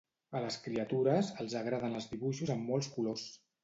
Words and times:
A 0.37 0.39
les 0.45 0.57
criatures, 0.67 1.31
els 1.45 1.59
agraden 1.63 2.01
els 2.03 2.11
dibuixos 2.17 2.57
amb 2.59 2.71
molts 2.75 2.95
colors. 2.99 3.33